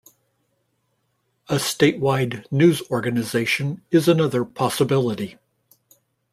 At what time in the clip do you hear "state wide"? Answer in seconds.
1.59-2.47